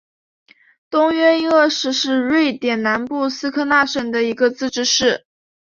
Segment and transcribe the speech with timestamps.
[0.89, 5.27] 东约因厄市是瑞典南部斯科讷省的一个自治市。